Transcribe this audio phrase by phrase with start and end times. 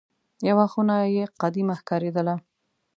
[0.49, 2.35] یوه خونه یې قدیمه ښکارېدله.